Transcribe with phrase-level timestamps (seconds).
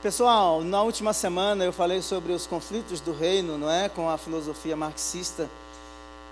[0.00, 4.16] Pessoal, na última semana eu falei sobre os conflitos do reino, não é, com a
[4.16, 5.50] filosofia marxista,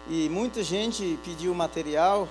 [0.09, 2.29] e muita gente pediu material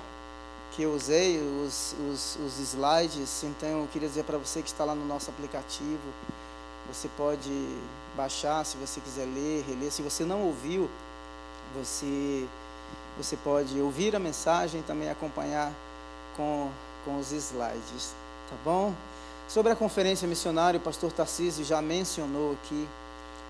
[0.71, 3.43] que eu usei, os, os, os slides.
[3.43, 5.99] Então eu queria dizer para você que está lá no nosso aplicativo,
[6.87, 7.51] você pode
[8.15, 9.91] baixar se você quiser ler, reler.
[9.91, 10.89] Se você não ouviu,
[11.75, 12.47] você
[13.17, 15.69] você pode ouvir a mensagem e também acompanhar
[16.37, 16.69] com,
[17.03, 18.13] com os slides,
[18.49, 18.93] tá bom?
[19.47, 22.87] Sobre a conferência missionária, o pastor Tarcísio já mencionou aqui.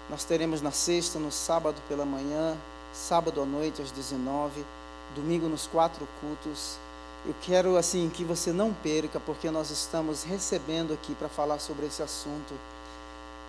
[0.10, 2.56] Nós teremos na sexta, no sábado pela manhã,
[2.94, 4.64] sábado à noite às 19,
[5.16, 6.78] domingo nos quatro cultos.
[7.26, 11.88] Eu quero assim que você não perca, porque nós estamos recebendo aqui para falar sobre
[11.88, 12.54] esse assunto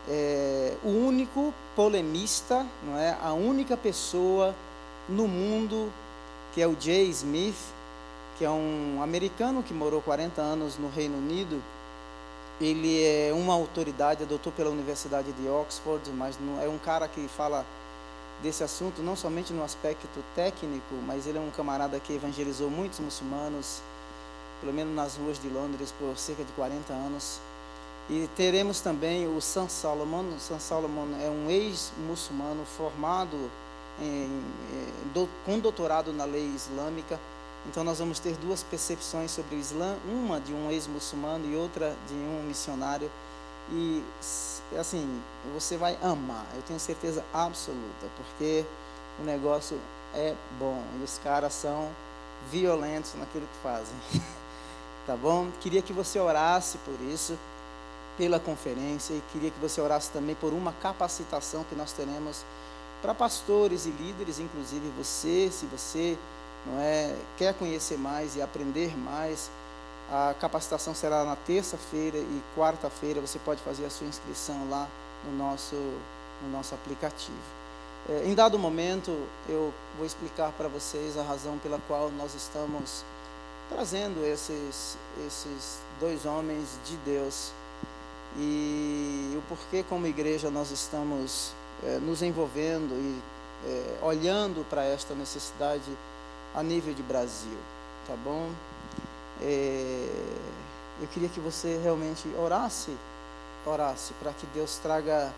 [0.09, 3.17] é, o único polemista, não é?
[3.21, 4.55] A única pessoa
[5.09, 5.93] no mundo
[6.55, 7.57] que é o Jay Smith,
[8.39, 11.63] que é um americano que morou 40 anos no Reino Unido
[12.61, 17.07] ele é uma autoridade, é doutor pela Universidade de Oxford, mas não, é um cara
[17.07, 17.65] que fala
[18.43, 22.99] desse assunto não somente no aspecto técnico, mas ele é um camarada que evangelizou muitos
[23.01, 23.81] muçulmanos,
[24.61, 27.41] pelo menos nas ruas de Londres, por cerca de 40 anos.
[28.09, 30.23] E teremos também o San Solomon.
[30.37, 33.51] O San Solomon é um ex-muçulmano formado
[34.01, 37.19] em, em, do, com doutorado na lei islâmica
[37.69, 41.97] então nós vamos ter duas percepções sobre o Islã, uma de um ex-muçulmano e outra
[42.09, 43.11] de um missionário.
[43.71, 44.03] E
[44.79, 45.21] assim,
[45.53, 48.65] você vai amar, eu tenho certeza absoluta, porque
[49.21, 49.79] o negócio
[50.15, 51.91] é bom e os caras são
[52.51, 53.97] violentos naquilo que fazem.
[55.07, 55.49] tá bom?
[55.61, 57.37] Queria que você orasse por isso,
[58.17, 62.45] pela conferência, e queria que você orasse também por uma capacitação que nós teremos
[63.03, 66.17] para pastores e líderes, inclusive você, se você
[66.67, 69.51] não é, quer conhecer mais e aprender mais,
[70.11, 73.21] a capacitação será na terça-feira e quarta-feira.
[73.21, 74.89] Você pode fazer a sua inscrição lá
[75.25, 75.75] no nosso,
[76.43, 77.37] no nosso aplicativo.
[78.09, 79.11] É, em dado momento,
[79.49, 83.05] eu vou explicar para vocês a razão pela qual nós estamos
[83.69, 84.97] trazendo esses,
[85.27, 87.53] esses dois homens de Deus
[88.39, 91.53] e o porquê, como igreja, nós estamos
[91.85, 93.21] é, nos envolvendo e
[93.67, 95.91] é, olhando para esta necessidade
[96.57, 97.59] a nível de Brasil,
[98.07, 98.51] tá bom?
[99.43, 100.09] É,
[101.01, 102.91] eu queria que você realmente orasse,
[103.67, 105.31] orasse para que Deus traga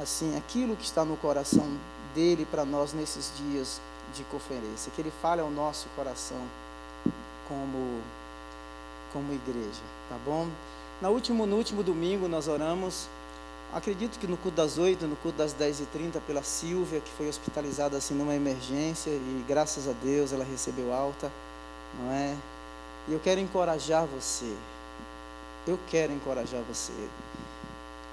[0.00, 1.66] assim aquilo que está no coração
[2.14, 3.80] dele para nós nesses dias
[4.14, 6.38] de conferência, que ele fale ao nosso coração
[7.48, 8.00] como
[9.12, 10.48] como igreja, tá bom?
[11.00, 13.08] Na último, no último domingo nós oramos
[13.72, 17.10] Acredito que no culto das oito, no culto das dez e trinta, pela Silvia, que
[17.12, 21.32] foi hospitalizada assim numa emergência e graças a Deus ela recebeu alta,
[21.98, 22.36] não é?
[23.08, 24.54] E eu quero encorajar você.
[25.66, 26.92] Eu quero encorajar você.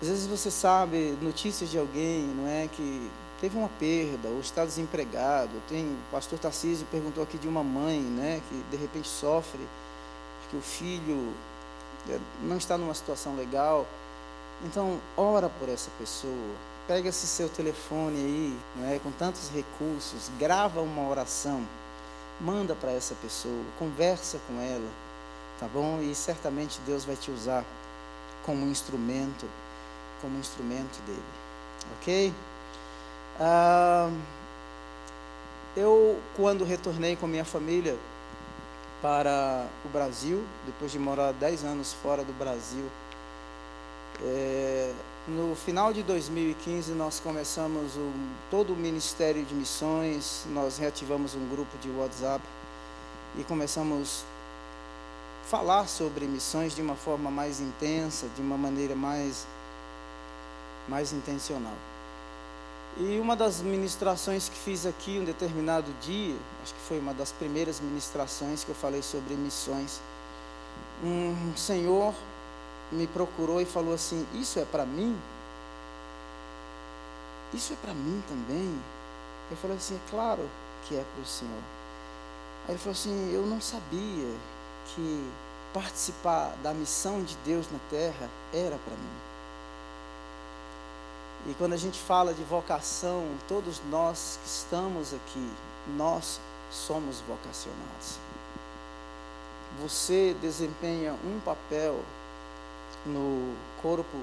[0.02, 3.10] Às vezes você sabe notícias de alguém, não é, que
[3.42, 5.52] teve uma perda ou está desempregado.
[5.68, 9.60] Tem, o pastor Tarcísio perguntou aqui de uma mãe, né, que de repente sofre
[10.50, 11.34] porque o filho
[12.10, 13.86] é, não está numa situação legal.
[14.64, 16.56] Então, ora por essa pessoa.
[16.88, 18.60] Pega esse seu telefone aí,
[18.96, 21.64] é, com tantos recursos, grava uma oração,
[22.42, 24.90] manda para essa pessoa, conversa com ela,
[25.60, 26.02] tá bom?
[26.02, 27.64] E certamente Deus vai te usar
[28.44, 29.46] como instrumento,
[30.20, 31.24] como instrumento dele,
[32.02, 32.34] ok?
[33.40, 34.12] Ah,
[35.78, 37.96] eu, quando retornei com minha família
[39.00, 42.90] para o Brasil, depois de morar 10 anos fora do Brasil,
[44.22, 44.94] é,
[45.28, 47.94] no final de 2015 nós começamos
[48.50, 52.44] todo o Ministério de Missões, nós reativamos um grupo de WhatsApp
[53.38, 54.26] e começamos
[55.46, 59.48] a falar sobre missões de uma forma mais intensa, de uma maneira mais,
[60.88, 61.76] mais intencional.
[62.98, 67.32] E uma das ministrações que fiz aqui um determinado dia, acho que foi uma das
[67.32, 70.02] primeiras ministrações que eu falei sobre missões,
[71.04, 72.14] um senhor
[72.92, 75.18] me procurou e falou assim: Isso é para mim?
[77.54, 78.82] Isso é para mim também?
[79.52, 80.50] Eu falei assim: É claro
[80.86, 81.64] que é para o Senhor.
[82.68, 84.34] Aí ele falou assim: Eu não sabia
[84.88, 85.32] que
[85.74, 89.30] participar da missão de Deus na terra era para mim.
[91.48, 95.50] E quando a gente fala de vocação, todos nós que estamos aqui,
[95.96, 96.40] nós
[96.70, 98.20] somos vocacionados.
[99.82, 102.04] Você desempenha um papel
[103.06, 104.18] no corpo,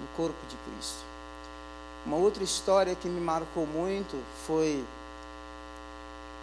[0.00, 1.04] no corpo de Cristo.
[2.04, 4.84] Uma outra história que me marcou muito foi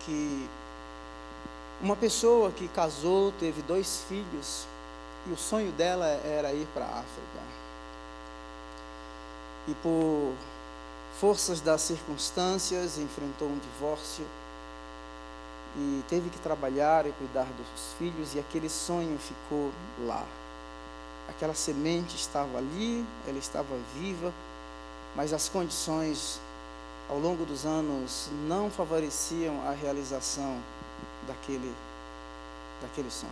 [0.05, 0.49] que
[1.81, 4.65] uma pessoa que casou, teve dois filhos,
[5.27, 7.59] e o sonho dela era ir para a África.
[9.67, 10.33] e por
[11.19, 14.25] forças das circunstâncias enfrentou um divórcio
[15.75, 19.71] e teve que trabalhar e cuidar dos filhos e aquele sonho ficou
[20.07, 20.25] lá.
[21.29, 24.33] Aquela semente estava ali, ela estava viva,
[25.15, 26.39] mas as condições
[27.09, 30.61] ao longo dos anos não favoreciam a realização
[31.27, 31.73] daquele
[32.81, 33.31] daquele sonho.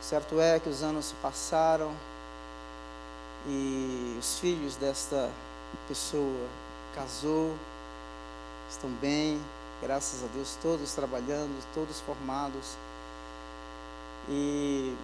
[0.00, 1.92] Certo é que os anos se passaram
[3.46, 5.30] e os filhos desta
[5.88, 6.46] pessoa
[6.94, 7.54] casou,
[8.70, 9.40] estão bem,
[9.82, 12.76] graças a Deus, todos trabalhando, todos formados.
[14.28, 14.94] E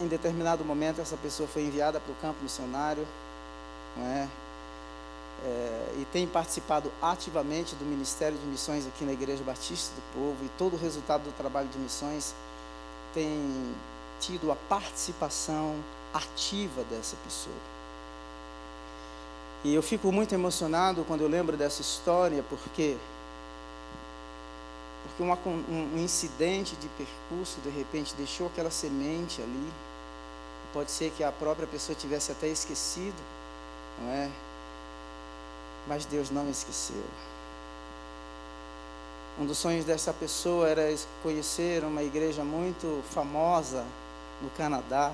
[0.00, 3.06] em determinado momento essa pessoa foi enviada para o campo missionário,
[3.96, 4.28] não é?
[5.44, 10.44] É, e tem participado ativamente do Ministério de Missões aqui na Igreja Batista do Povo,
[10.44, 12.34] e todo o resultado do trabalho de missões
[13.12, 13.74] tem
[14.20, 15.76] tido a participação
[16.14, 17.56] ativa dessa pessoa.
[19.64, 22.96] E eu fico muito emocionado quando eu lembro dessa história, porque
[25.04, 29.72] porque uma, um, um incidente de percurso de repente deixou aquela semente ali.
[30.74, 33.14] Pode ser que a própria pessoa tivesse até esquecido,
[34.02, 34.28] não é?
[35.86, 37.04] Mas Deus não esqueceu.
[39.38, 40.82] Um dos sonhos dessa pessoa era
[41.22, 43.84] conhecer uma igreja muito famosa
[44.42, 45.12] no Canadá,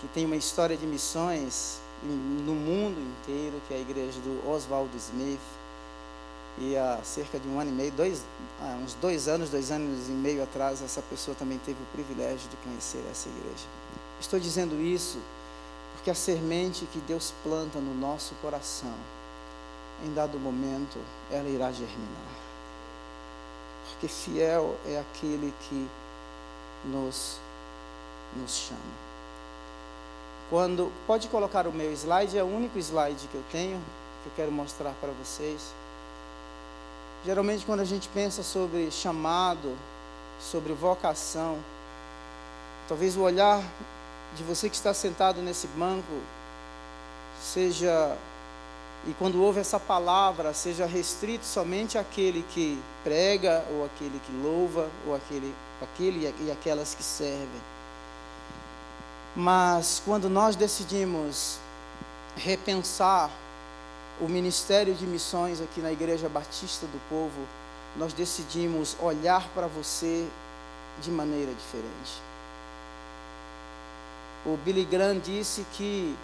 [0.00, 4.96] que tem uma história de missões no mundo inteiro, que é a igreja do Oswald
[4.96, 5.40] Smith.
[6.58, 8.22] E há cerca de um ano e meio, dois,
[8.82, 12.56] uns dois anos, dois anos e meio atrás, essa pessoa também teve o privilégio de
[12.58, 13.66] conhecer essa igreja.
[14.20, 15.18] Estou dizendo isso
[15.94, 18.94] porque a semente que Deus planta no nosso coração,
[20.04, 20.98] em dado momento,
[21.30, 22.36] ela irá germinar.
[23.90, 25.88] Porque fiel é aquele que
[26.84, 27.38] nos,
[28.36, 29.06] nos chama.
[30.48, 33.82] Quando pode colocar o meu slide, é o único slide que eu tenho
[34.26, 35.72] que eu quero mostrar para vocês.
[37.24, 39.76] Geralmente quando a gente pensa sobre chamado,
[40.40, 41.58] sobre vocação,
[42.88, 43.62] talvez o olhar
[44.36, 46.20] de você que está sentado nesse banco
[47.40, 48.16] seja
[49.06, 54.88] e quando ouve essa palavra, seja restrito somente àquele que prega, ou aquele que louva,
[55.06, 57.60] ou aquele, aquele e aquelas que servem.
[59.36, 61.58] Mas quando nós decidimos
[62.36, 63.30] repensar
[64.20, 67.46] o ministério de missões aqui na Igreja Batista do Povo,
[67.96, 70.26] nós decidimos olhar para você
[71.00, 72.20] de maneira diferente.
[74.46, 76.16] O Billy Graham disse que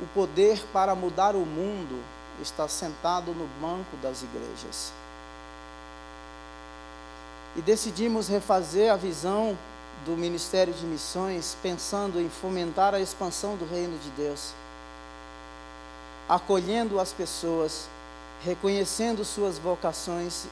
[0.00, 2.00] o poder para mudar o mundo
[2.40, 4.92] está sentado no banco das igrejas.
[7.56, 9.58] E decidimos refazer a visão
[10.06, 14.52] do Ministério de Missões, pensando em fomentar a expansão do reino de Deus,
[16.28, 17.88] acolhendo as pessoas,
[18.44, 20.46] reconhecendo suas vocações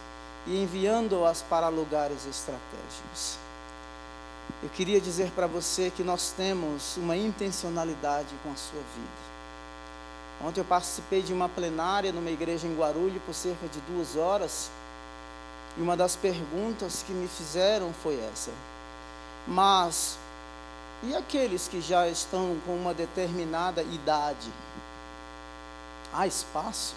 [0.46, 3.38] e enviando-as para lugares estratégicos.
[4.62, 9.28] Eu queria dizer para você que nós temos uma intencionalidade com a sua vida.
[10.44, 14.70] Ontem eu participei de uma plenária numa igreja em Guarulhos por cerca de duas horas.
[15.76, 18.50] E uma das perguntas que me fizeram foi essa:
[19.46, 20.18] mas,
[21.02, 24.52] e aqueles que já estão com uma determinada idade?
[26.12, 26.94] Há espaço?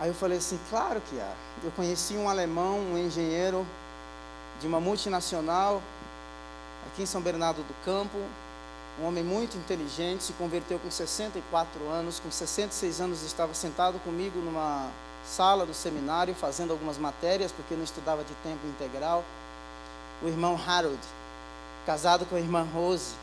[0.00, 1.32] Aí eu falei assim: claro que há.
[1.62, 3.66] Eu conheci um alemão, um engenheiro
[4.60, 5.82] de uma multinacional,
[6.86, 8.18] aqui em São Bernardo do Campo,
[9.00, 14.38] um homem muito inteligente, se converteu com 64 anos, com 66 anos estava sentado comigo
[14.38, 14.88] numa
[15.26, 19.24] sala do seminário, fazendo algumas matérias, porque não estudava de tempo integral
[20.22, 20.98] o irmão Harold,
[21.84, 23.14] casado com a irmã Rose.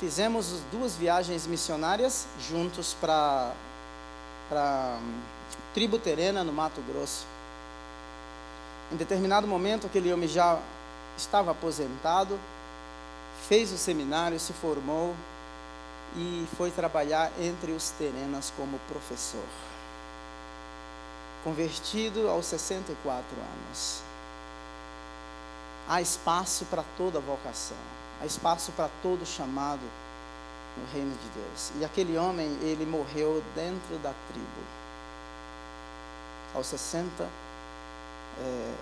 [0.00, 3.52] Fizemos duas viagens missionárias juntos para
[4.52, 5.20] a hum,
[5.72, 7.24] tribo terena no Mato Grosso.
[8.92, 10.58] Em determinado momento, aquele homem já
[11.16, 12.38] estava aposentado,
[13.48, 15.14] fez o seminário, se formou
[16.16, 19.44] e foi trabalhar entre os terenas como professor.
[21.42, 24.02] Convertido aos 64 anos.
[25.88, 27.76] Há espaço para toda vocação,
[28.20, 29.82] há espaço para todo chamado
[30.76, 31.72] no reino de Deus.
[31.80, 34.76] E aquele homem, ele morreu dentro da tribo.
[36.54, 37.28] Aos 60,
[38.38, 38.74] é,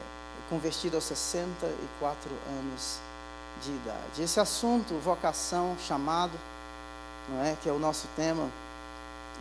[0.49, 2.99] convertido aos 64 anos
[3.63, 4.23] de idade.
[4.23, 6.33] Esse assunto, vocação, chamado,
[7.29, 8.49] não é, que é o nosso tema,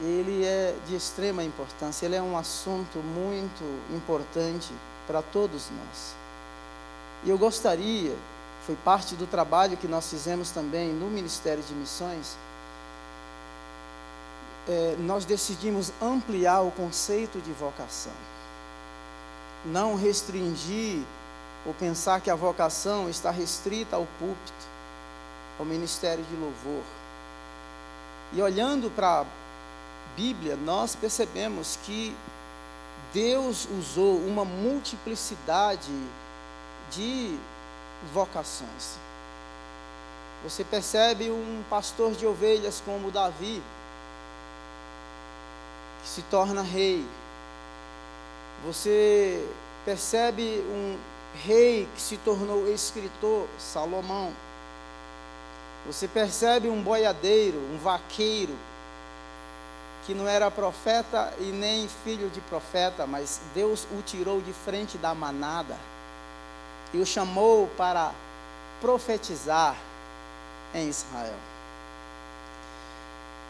[0.01, 3.63] ele é de extrema importância, ele é um assunto muito
[3.95, 4.71] importante
[5.05, 6.15] para todos nós.
[7.23, 8.15] E eu gostaria,
[8.65, 12.37] foi parte do trabalho que nós fizemos também no Ministério de Missões,
[14.67, 18.13] é, nós decidimos ampliar o conceito de vocação.
[19.65, 21.01] Não restringir
[21.65, 24.67] ou pensar que a vocação está restrita ao púlpito,
[25.57, 26.83] ao ministério de louvor.
[28.33, 29.25] E olhando para a
[30.15, 32.15] Bíblia, nós percebemos que
[33.13, 35.91] Deus usou uma multiplicidade
[36.91, 37.37] de
[38.11, 38.97] vocações.
[40.43, 43.61] Você percebe um pastor de ovelhas como Davi,
[46.01, 47.05] que se torna rei.
[48.65, 49.45] Você
[49.83, 50.97] percebe um
[51.43, 54.31] rei que se tornou escritor, Salomão.
[55.85, 58.55] Você percebe um boiadeiro, um vaqueiro,
[60.05, 64.97] que não era profeta e nem filho de profeta, mas Deus o tirou de frente
[64.97, 65.77] da manada
[66.93, 68.11] e o chamou para
[68.79, 69.75] profetizar
[70.73, 71.35] em Israel.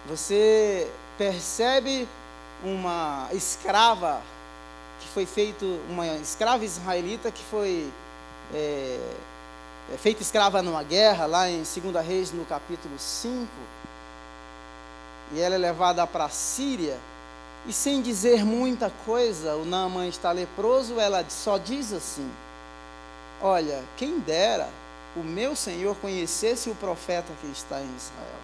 [0.08, 2.08] Você percebe
[2.63, 4.22] uma escrava
[5.03, 7.91] que foi feito, uma escrava israelita que foi
[8.53, 9.00] é,
[9.93, 13.48] é feita escrava numa guerra, lá em 2 Reis, no capítulo 5,
[15.33, 16.98] e ela é levada para a Síria,
[17.67, 22.29] e sem dizer muita coisa, o Naaman está leproso, ela só diz assim:
[23.41, 24.67] Olha, quem dera
[25.15, 28.41] o meu Senhor conhecesse o profeta que está em Israel.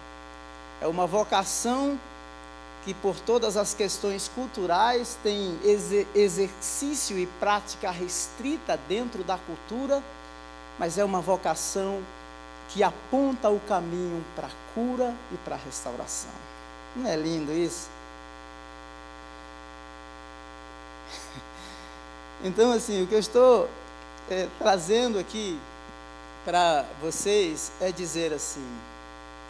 [0.80, 1.98] É uma vocação
[2.84, 5.58] que, por todas as questões culturais, tem
[6.14, 10.02] exercício e prática restrita dentro da cultura,
[10.78, 12.02] mas é uma vocação
[12.70, 16.30] que aponta o caminho para a cura e para a restauração.
[16.96, 17.88] Não é lindo isso?
[22.42, 23.68] Então, assim, o que eu estou
[24.30, 25.60] é, trazendo aqui
[26.42, 28.66] para vocês é dizer assim: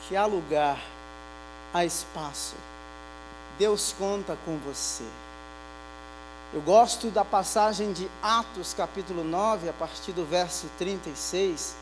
[0.08, 0.82] que há lugar,
[1.72, 2.56] há espaço,
[3.60, 5.04] Deus conta com você.
[6.54, 11.76] Eu gosto da passagem de Atos, capítulo 9, a partir do verso 36,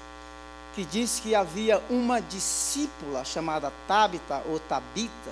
[0.75, 5.31] que diz que havia uma discípula chamada Tabita ou Tabita,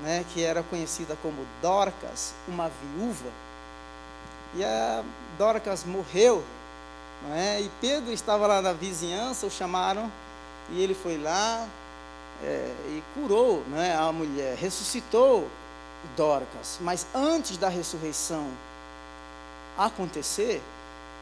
[0.00, 3.30] né, que era conhecida como Dorcas, uma viúva.
[4.54, 5.02] E a
[5.36, 6.44] Dorcas morreu
[7.32, 7.60] é?
[7.60, 10.12] E Pedro estava lá na vizinhança, o chamaram,
[10.70, 11.66] e ele foi lá
[12.44, 13.92] é, e curou é?
[13.94, 15.48] a mulher, ressuscitou
[16.16, 16.78] Dorcas.
[16.80, 18.48] Mas antes da ressurreição
[19.76, 20.62] acontecer,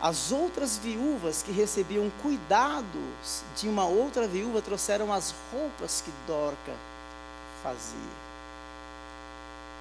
[0.01, 6.75] as outras viúvas que recebiam cuidados de uma outra viúva trouxeram as roupas que Dorca
[7.63, 8.23] fazia.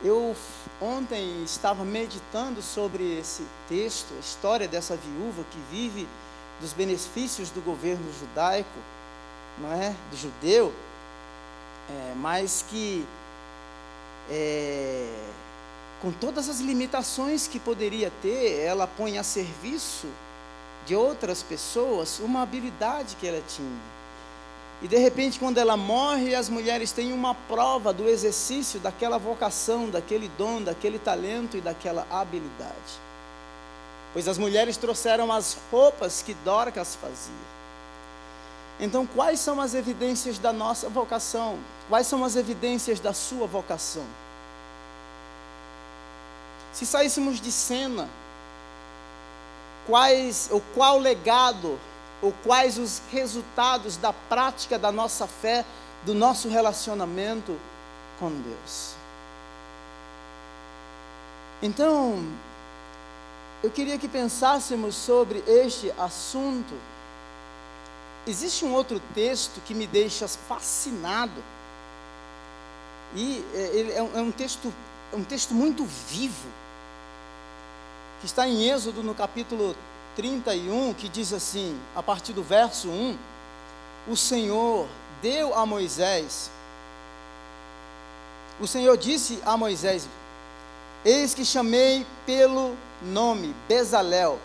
[0.03, 0.36] Eu
[0.81, 6.08] ontem estava meditando sobre esse texto, a história dessa viúva que vive
[6.60, 8.70] dos benefícios do governo judaico,
[9.60, 10.74] não é, do judeu,
[11.89, 13.05] é, mas que
[14.29, 15.07] é,
[16.01, 20.07] com todas as limitações que poderia ter, ela põe a serviço
[20.85, 24.01] de outras pessoas uma habilidade que ela tinha.
[24.81, 29.89] E de repente, quando ela morre, as mulheres têm uma prova do exercício daquela vocação,
[29.89, 32.99] daquele dom, daquele talento e daquela habilidade.
[34.11, 37.60] Pois as mulheres trouxeram as roupas que Dorcas fazia.
[38.79, 41.59] Então, quais são as evidências da nossa vocação?
[41.87, 44.05] Quais são as evidências da sua vocação?
[46.73, 48.09] Se saíssemos de cena,
[49.85, 51.77] quais ou qual legado
[52.21, 55.65] ou quais os resultados da prática da nossa fé,
[56.05, 57.57] do nosso relacionamento
[58.19, 58.93] com Deus.
[61.61, 62.23] Então,
[63.63, 66.73] eu queria que pensássemos sobre este assunto.
[68.27, 71.43] Existe um outro texto que me deixa fascinado.
[73.15, 74.73] E é, ele é um, é texto,
[75.11, 76.47] é um texto muito vivo.
[78.19, 79.75] Que está em Êxodo no capítulo
[80.15, 83.17] 31, que diz assim, a partir do verso 1,
[84.07, 84.87] o Senhor
[85.21, 86.49] deu a Moisés,
[88.59, 90.07] o Senhor disse a Moisés:
[91.03, 94.39] Eis que chamei pelo nome Bezalel,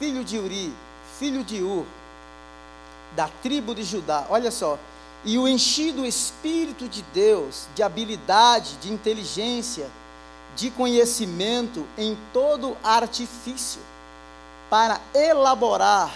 [0.00, 0.74] filho de Uri,
[1.18, 1.86] filho de Ur,
[3.16, 4.26] da tribo de Judá.
[4.28, 4.78] Olha só,
[5.24, 9.90] e o enchi do Espírito de Deus, de habilidade, de inteligência,
[10.54, 13.80] de conhecimento em todo artifício
[14.70, 16.12] para elaborar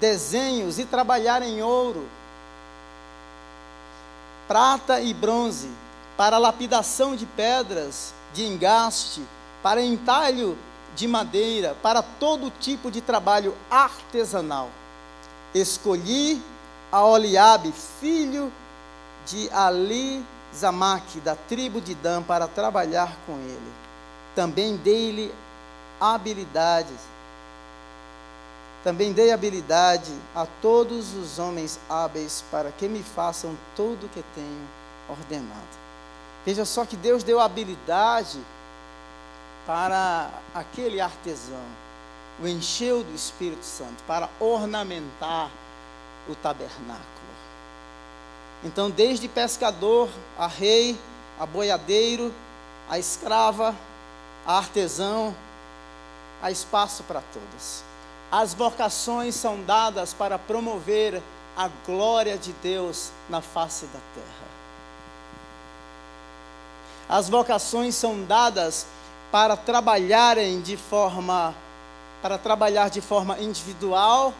[0.00, 2.06] desenhos e trabalhar em ouro,
[4.46, 5.70] prata e bronze,
[6.16, 9.22] para lapidação de pedras de engaste,
[9.62, 10.56] para entalho
[10.94, 14.70] de madeira, para todo tipo de trabalho artesanal.
[15.56, 16.42] Escolhi
[16.92, 18.52] a Oliabe, filho
[19.26, 23.72] de Ali Zamaque, da tribo de Dan, para trabalhar com ele.
[24.34, 25.32] Também dei-lhe
[25.98, 26.98] habilidades.
[28.84, 34.22] Também dei habilidade a todos os homens hábeis para que me façam tudo o que
[34.34, 34.68] tenho
[35.08, 35.86] ordenado.
[36.44, 38.38] Veja só que Deus deu habilidade
[39.66, 41.64] para aquele artesão,
[42.40, 45.50] o encheu do Espírito Santo para ornamentar
[46.28, 47.06] o tabernáculo.
[48.64, 50.98] Então, desde pescador a rei,
[51.38, 52.32] a boiadeiro,
[52.88, 53.74] a escrava,
[54.46, 55.34] a artesão,
[56.42, 57.82] há espaço para todos.
[58.30, 61.22] As vocações são dadas para promover
[61.56, 64.46] a glória de Deus na face da terra.
[67.08, 68.86] As vocações são dadas
[69.30, 71.54] para trabalharem de forma
[72.22, 74.32] para trabalhar de forma individual,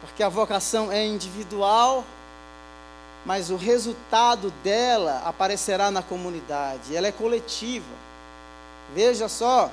[0.00, 2.04] porque a vocação é individual,
[3.24, 7.94] mas o resultado dela aparecerá na comunidade, ela é coletiva.
[8.94, 9.70] Veja só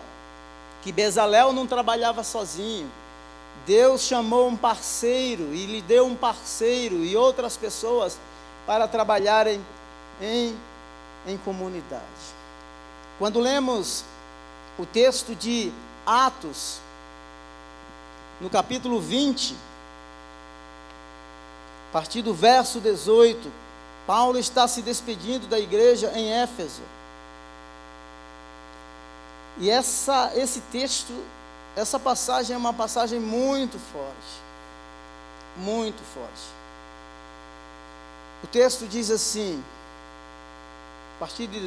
[0.81, 2.89] que Bezalel não trabalhava sozinho.
[3.65, 8.17] Deus chamou um parceiro e lhe deu um parceiro e outras pessoas
[8.65, 9.63] para trabalharem
[10.21, 10.55] em,
[11.27, 12.03] em comunidade.
[13.17, 14.05] Quando lemos
[14.77, 15.73] o texto de
[16.09, 16.79] Atos,
[18.41, 19.55] no capítulo 20,
[21.89, 23.51] a partir do verso 18,
[24.07, 26.81] Paulo está se despedindo da igreja em Éfeso.
[29.59, 31.13] E essa, esse texto,
[31.75, 34.41] essa passagem é uma passagem muito forte.
[35.57, 36.47] Muito forte.
[38.43, 39.63] O texto diz assim,
[41.17, 41.59] a partir de,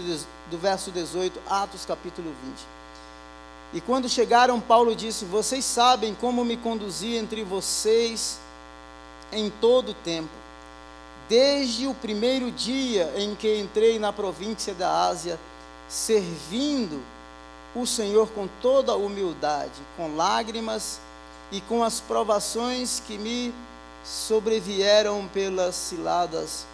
[0.50, 2.81] do verso 18, Atos capítulo 20.
[3.72, 8.38] E quando chegaram, Paulo disse: Vocês sabem como me conduzi entre vocês
[9.32, 10.30] em todo o tempo,
[11.28, 15.38] desde o primeiro dia em que entrei na província da Ásia,
[15.88, 17.02] servindo
[17.74, 21.00] o Senhor com toda a humildade, com lágrimas
[21.50, 23.54] e com as provações que me
[24.04, 26.66] sobrevieram pelas ciladas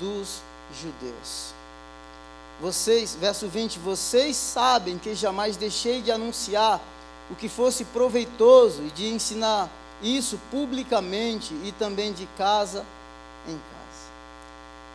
[0.00, 0.40] dos
[0.80, 1.59] judeus.
[2.60, 6.80] Vocês, verso 20, vocês sabem que jamais deixei de anunciar
[7.30, 9.70] o que fosse proveitoso e de ensinar
[10.02, 12.84] isso publicamente e também de casa
[13.46, 14.10] em casa.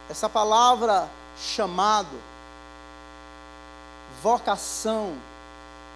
[0.10, 2.22] Essa palavra chamado,
[4.22, 5.16] vocação,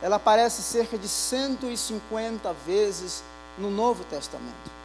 [0.01, 3.23] ela aparece cerca de 150 vezes
[3.58, 4.78] no Novo Testamento.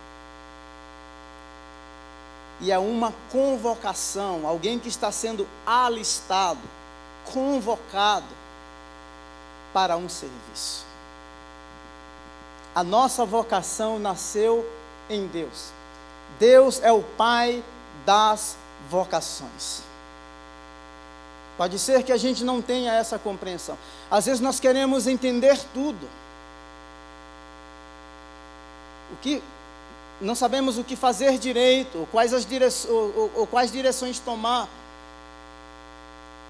[2.60, 6.60] E é uma convocação, alguém que está sendo alistado,
[7.32, 8.26] convocado
[9.72, 10.84] para um serviço.
[12.74, 14.68] A nossa vocação nasceu
[15.08, 15.70] em Deus.
[16.38, 17.62] Deus é o Pai
[18.04, 18.56] das
[18.88, 19.82] vocações.
[21.56, 23.78] Pode ser que a gente não tenha essa compreensão.
[24.10, 26.08] Às vezes nós queremos entender tudo.
[29.12, 29.42] O que
[30.20, 34.68] não sabemos o que fazer direito, ou quais, as direções, ou, ou, quais direções tomar,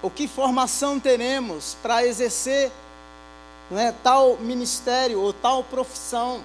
[0.01, 2.71] ou que formação teremos para exercer
[3.69, 6.43] não é, tal ministério ou tal profissão.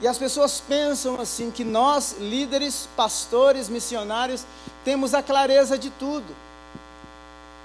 [0.00, 4.44] E as pessoas pensam assim que nós, líderes, pastores, missionários,
[4.82, 6.34] temos a clareza de tudo.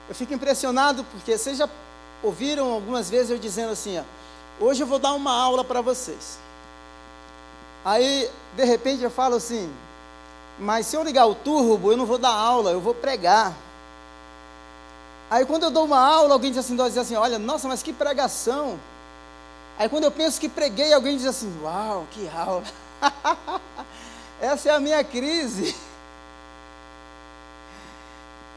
[0.07, 1.67] Eu fico impressionado porque já
[2.25, 4.03] ouviram algumas vezes eu dizendo assim, ó,
[4.65, 6.37] hoje eu vou dar uma aula para vocês.
[7.83, 9.71] Aí, de repente eu falo assim,
[10.59, 13.53] mas se eu ligar o turbo, eu não vou dar aula, eu vou pregar.
[15.29, 17.93] Aí quando eu dou uma aula, alguém diz assim, diz assim, olha, nossa, mas que
[17.93, 18.79] pregação.
[19.77, 22.63] Aí quando eu penso que preguei, alguém diz assim: Uau, que aula!
[24.39, 25.75] Essa é a minha crise.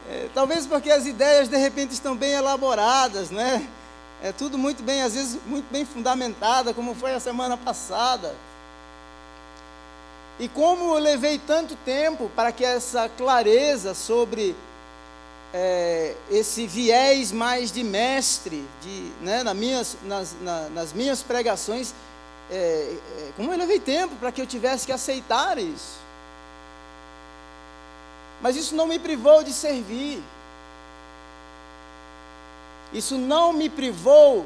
[0.09, 3.67] É, talvez porque as ideias de repente estão bem elaboradas, né?
[4.23, 8.35] É tudo muito bem, às vezes, muito bem fundamentada, como foi a semana passada.
[10.39, 14.55] E como eu levei tanto tempo para que essa clareza sobre
[15.53, 21.93] é, esse viés mais de mestre, de, né, nas, minhas, nas, na, nas minhas pregações,
[22.49, 25.99] é, é, como eu levei tempo para que eu tivesse que aceitar isso.
[28.41, 30.21] Mas isso não me privou de servir.
[32.93, 34.45] Isso não me privou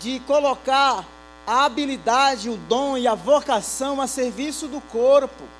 [0.00, 1.04] de colocar
[1.46, 5.58] a habilidade, o dom e a vocação a serviço do corpo.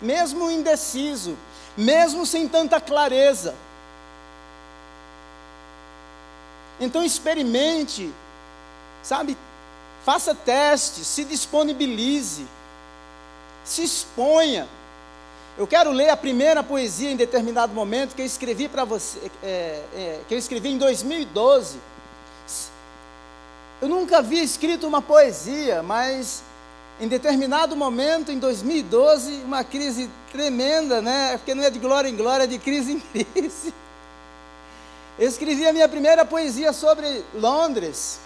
[0.00, 1.36] mesmo indeciso,
[1.76, 3.54] mesmo sem tanta clareza.
[6.80, 8.12] Então experimente,
[9.02, 9.36] sabe,
[10.04, 12.46] faça testes, se disponibilize,
[13.68, 14.66] se exponha.
[15.58, 19.82] Eu quero ler a primeira poesia em determinado momento que eu escrevi para você, é,
[19.94, 21.78] é, que eu escrevi em 2012.
[23.82, 26.42] Eu nunca havia escrito uma poesia, mas
[27.00, 31.36] em determinado momento, em 2012, uma crise tremenda, né?
[31.36, 33.00] Porque não é de glória em glória, é de crise em
[33.34, 33.74] crise.
[35.18, 38.18] Eu escrevi a minha primeira poesia sobre Londres.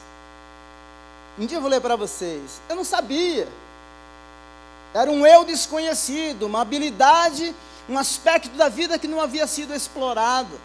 [1.38, 2.60] Um dia eu vou ler para vocês.
[2.68, 3.48] Eu não sabia.
[4.94, 7.54] Era um eu desconhecido, uma habilidade,
[7.88, 10.60] um aspecto da vida que não havia sido explorado,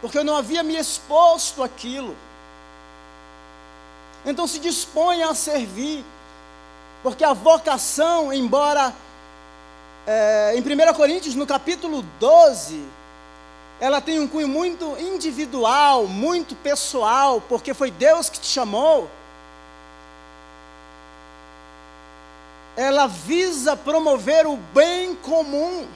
[0.00, 2.16] porque eu não havia me exposto àquilo.
[4.24, 6.04] Então se disponha a servir,
[7.02, 8.94] porque a vocação, embora
[10.06, 12.84] é, em 1 Coríntios, no capítulo 12,
[13.80, 19.08] ela tem um cunho muito individual, muito pessoal, porque foi Deus que te chamou.
[22.76, 25.86] Ela visa promover o bem comum.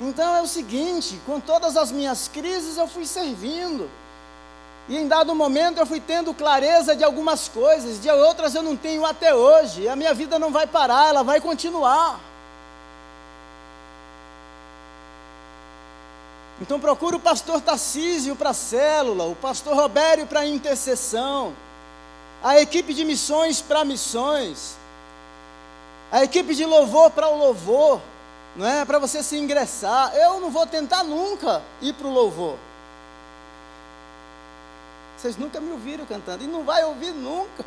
[0.00, 3.90] Então é o seguinte: com todas as minhas crises eu fui servindo.
[4.88, 8.76] E em dado momento eu fui tendo clareza de algumas coisas, de outras eu não
[8.76, 9.86] tenho até hoje.
[9.86, 12.18] A minha vida não vai parar, ela vai continuar.
[16.60, 21.54] Então procura o pastor Tarcísio para a célula, o pastor Robério para a intercessão
[22.42, 24.76] a equipe de missões para missões,
[26.10, 28.00] a equipe de louvor para o louvor,
[28.56, 28.84] não é?
[28.84, 30.14] Para você se ingressar.
[30.14, 32.56] Eu não vou tentar nunca ir para o louvor.
[35.16, 37.64] Vocês nunca me ouviram cantando e não vai ouvir nunca.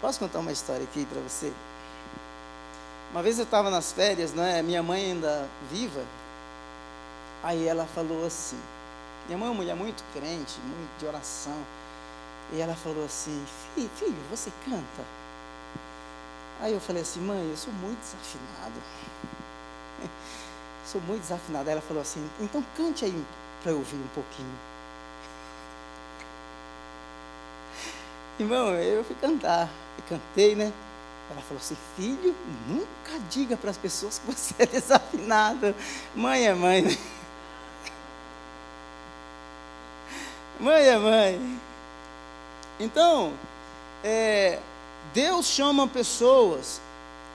[0.00, 1.52] Posso contar uma história aqui para você?
[3.12, 4.62] Uma vez eu estava nas férias, é?
[4.62, 6.02] Minha mãe ainda viva.
[7.42, 8.58] Aí ela falou assim:
[9.30, 11.56] minha mãe é uma mulher muito crente, muito de oração.
[12.52, 15.04] E ela falou assim: filho, filho, você canta?
[16.60, 18.74] Aí eu falei assim: mãe, eu sou muito desafinado.
[20.84, 21.68] sou muito desafinado.
[21.68, 23.24] Aí ela falou assim: então cante aí
[23.62, 24.50] para eu ouvir um pouquinho.
[28.40, 29.70] Irmão, eu fui cantar.
[29.96, 30.72] E cantei, né?
[31.30, 32.34] Ela falou assim: filho,
[32.66, 35.72] nunca diga para as pessoas que você é desafinado.
[36.16, 36.98] Mãe é mãe, né?
[40.60, 41.60] Mãe é mãe.
[42.78, 43.32] Então,
[44.04, 44.58] é,
[45.14, 46.82] Deus chama pessoas,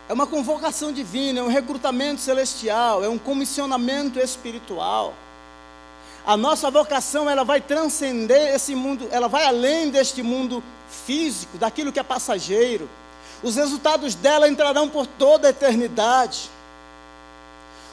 [0.08, 5.16] é uma convocação divina, é um recrutamento celestial, é um comissionamento espiritual.
[6.24, 11.92] A nossa vocação, ela vai transcender esse mundo, ela vai além deste mundo físico, daquilo
[11.92, 12.88] que é passageiro.
[13.42, 16.50] Os resultados dela entrarão por toda a eternidade.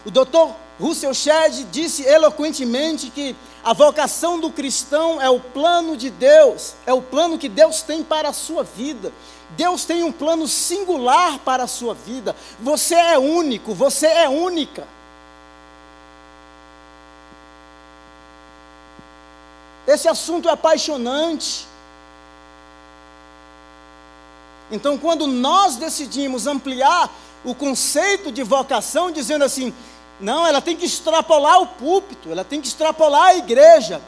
[0.05, 6.11] O doutor Russell Shedd disse eloquentemente que a vocação do cristão é o plano de
[6.11, 9.13] Deus, é o plano que Deus tem para a sua vida.
[9.57, 12.35] Deus tem um plano singular para a sua vida.
[12.59, 14.87] Você é único, você é única.
[19.87, 21.67] Esse assunto é apaixonante.
[24.71, 27.13] Então, quando nós decidimos ampliar
[27.45, 29.75] o conceito de vocação, dizendo assim:
[30.21, 34.01] não, ela tem que extrapolar o púlpito, ela tem que extrapolar a igreja.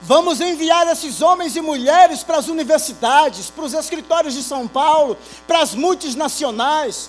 [0.00, 5.16] Vamos enviar esses homens e mulheres para as universidades, para os escritórios de São Paulo,
[5.46, 7.08] para as multinacionais,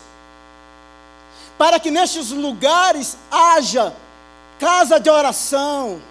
[1.58, 3.96] para que nestes lugares haja
[4.60, 6.02] casa de oração,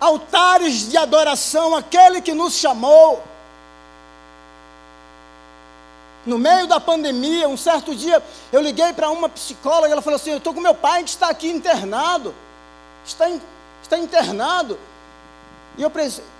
[0.00, 3.22] altares de adoração àquele que nos chamou.
[6.24, 10.30] No meio da pandemia, um certo dia, eu liguei para uma psicóloga, ela falou assim:
[10.30, 12.32] Eu estou com meu pai que está aqui internado.
[13.04, 13.40] Está, in,
[13.82, 14.78] está internado.
[15.76, 15.90] E eu,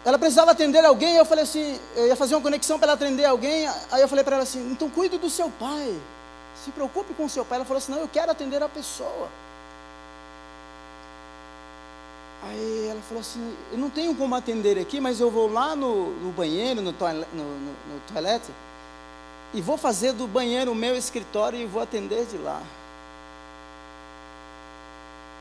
[0.05, 3.25] ela precisava atender alguém, eu falei assim: Eu ia fazer uma conexão para ela atender
[3.25, 3.67] alguém.
[3.91, 5.99] Aí eu falei para ela assim: Então cuide do seu pai.
[6.65, 7.57] Se preocupe com o seu pai.
[7.57, 9.29] Ela falou assim: Não, eu quero atender a pessoa.
[12.45, 16.11] Aí ela falou assim: Eu não tenho como atender aqui, mas eu vou lá no,
[16.21, 18.53] no banheiro, no, toilet, no, no, no toilette
[19.55, 22.63] e vou fazer do banheiro o meu escritório e vou atender de lá.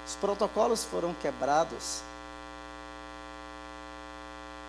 [0.06, 2.02] Os protocolos foram quebrados.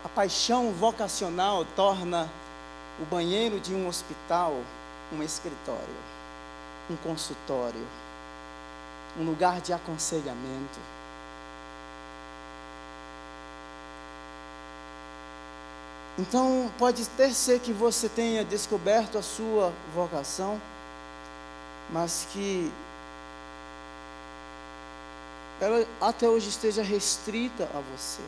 [0.05, 2.29] A paixão vocacional torna
[3.01, 4.55] o banheiro de um hospital
[5.13, 5.97] um escritório,
[6.91, 7.87] um consultório,
[9.19, 10.79] um lugar de aconselhamento.
[16.19, 20.61] Então, pode ter ser que você tenha descoberto a sua vocação,
[21.91, 22.71] mas que
[25.61, 28.23] ela até hoje esteja restrita a você.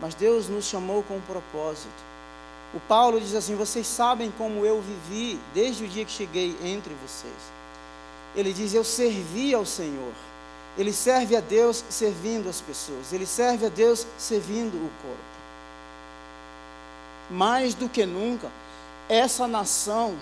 [0.00, 2.08] mas Deus nos chamou com um propósito.
[2.74, 6.94] O Paulo diz assim: Vocês sabem como eu vivi desde o dia que cheguei entre
[6.94, 7.34] vocês.
[8.36, 10.12] Ele diz: Eu servi ao Senhor.
[10.78, 13.12] Ele serve a Deus servindo as pessoas.
[13.12, 15.28] Ele serve a Deus servindo o corpo.
[17.30, 18.48] Mais do que nunca,
[19.08, 20.16] essa nação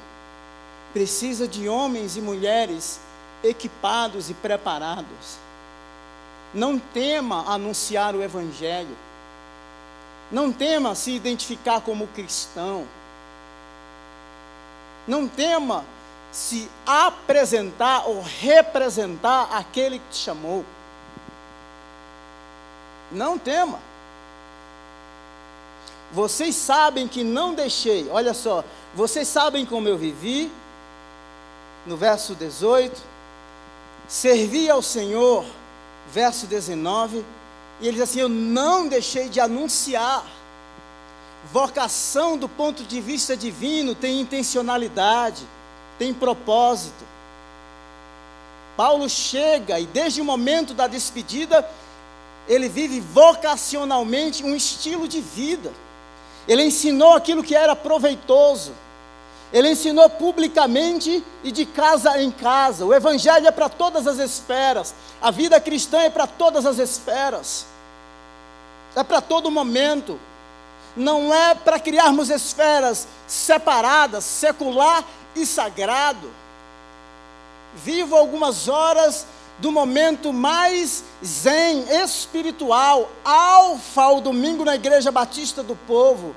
[0.94, 2.98] precisa de homens e mulheres
[3.44, 5.36] equipados e preparados.
[6.54, 8.96] Não tema anunciar o Evangelho.
[10.32, 12.86] Não tema se identificar como cristão.
[15.06, 15.84] Não tema
[16.36, 20.66] se apresentar ou representar aquele que te chamou.
[23.10, 23.80] Não tema.
[26.12, 28.62] Vocês sabem que não deixei, olha só,
[28.94, 30.52] vocês sabem como eu vivi,
[31.86, 33.00] no verso 18,
[34.06, 35.42] servi ao Senhor,
[36.12, 37.24] verso 19,
[37.80, 40.22] e ele diz assim: Eu não deixei de anunciar.
[41.50, 45.46] Vocação do ponto de vista divino tem intencionalidade,
[45.98, 47.04] tem propósito.
[48.76, 51.68] Paulo chega e desde o momento da despedida,
[52.46, 55.72] ele vive vocacionalmente um estilo de vida.
[56.46, 58.72] Ele ensinou aquilo que era proveitoso.
[59.52, 62.84] Ele ensinou publicamente e de casa em casa.
[62.84, 64.94] O Evangelho é para todas as esferas.
[65.20, 67.66] A vida cristã é para todas as esferas.
[68.94, 70.18] É para todo momento.
[70.96, 75.04] Não é para criarmos esferas separadas, secular
[75.34, 76.30] e sagrado.
[77.74, 79.26] Vivo algumas horas
[79.58, 86.34] do momento mais zen, espiritual, alfa, ao domingo na Igreja Batista do Povo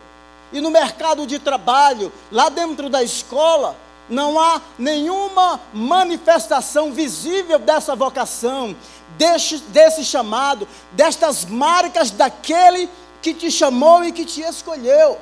[0.52, 3.76] e no mercado de trabalho, lá dentro da escola,
[4.10, 8.76] não há nenhuma manifestação visível dessa vocação,
[9.18, 12.90] desse, desse chamado, destas marcas daquele
[13.22, 15.20] que te chamou e que te escolheu.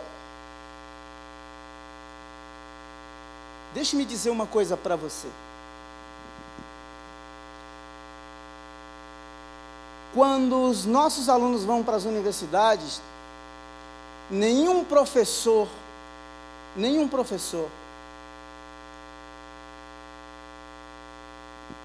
[3.74, 5.28] Deixe-me dizer uma coisa para você.
[10.14, 13.02] Quando os nossos alunos vão para as universidades,
[14.32, 15.68] nenhum professor,
[16.76, 17.70] nenhum professor,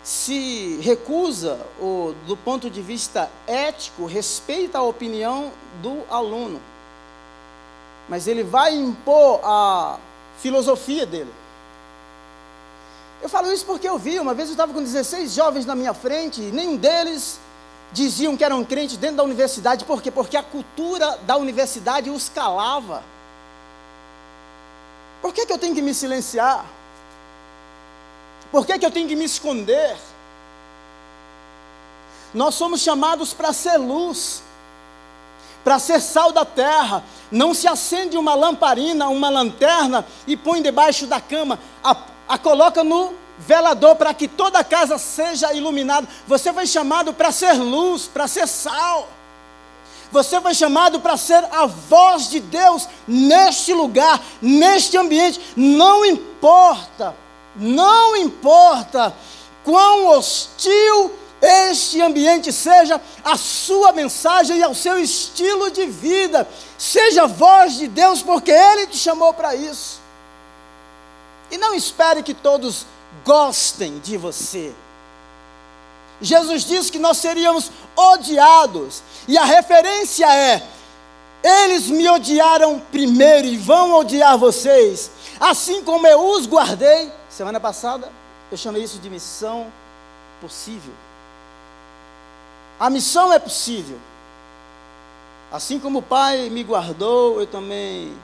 [0.02, 6.60] se recusa, ou, do ponto de vista ético, respeita a opinião do aluno,
[8.08, 9.98] mas ele vai impor a
[10.38, 11.32] filosofia dele.
[13.22, 15.94] Eu falo isso porque eu vi, uma vez eu estava com 16 jovens na minha
[15.94, 17.38] frente, e nenhum deles
[17.92, 20.10] diziam que eram crentes dentro da universidade, por quê?
[20.10, 23.04] Porque a cultura da universidade os calava.
[25.20, 26.66] Por que, que eu tenho que me silenciar?
[28.52, 29.96] Por que, que eu tenho que me esconder?
[32.34, 34.42] Nós somos chamados para ser luz,
[35.64, 37.02] para ser sal da terra.
[37.30, 41.96] Não se acende uma lamparina, uma lanterna e põe debaixo da cama, a,
[42.28, 46.06] a coloca no velador para que toda a casa seja iluminada.
[46.28, 49.08] Você foi chamado para ser luz, para ser sal.
[50.10, 55.40] Você foi chamado para ser a voz de Deus neste lugar, neste ambiente.
[55.56, 57.16] Não importa,
[57.56, 59.14] não importa
[59.64, 61.12] quão hostil
[61.42, 66.48] este ambiente seja, a sua mensagem e ao seu estilo de vida.
[66.78, 70.00] Seja a voz de Deus, porque Ele te chamou para isso.
[71.50, 72.86] E não espere que todos
[73.24, 74.72] gostem de você.
[76.20, 80.62] Jesus disse que nós seríamos odiados, e a referência é:
[81.42, 85.10] eles me odiaram primeiro e vão odiar vocês,
[85.40, 87.10] assim como eu os guardei.
[87.32, 88.12] Semana passada
[88.50, 89.72] eu chamei isso de missão
[90.38, 90.92] possível.
[92.78, 93.98] A missão é possível.
[95.50, 98.14] Assim como o Pai me guardou, eu também